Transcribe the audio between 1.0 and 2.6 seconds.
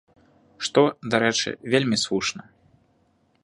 дарэчы, вельмі слушна.